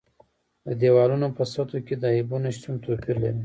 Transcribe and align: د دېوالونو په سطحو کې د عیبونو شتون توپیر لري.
د 0.65 0.69
دېوالونو 0.81 1.27
په 1.37 1.43
سطحو 1.53 1.79
کې 1.87 1.95
د 1.97 2.03
عیبونو 2.15 2.49
شتون 2.55 2.75
توپیر 2.83 3.15
لري. 3.23 3.39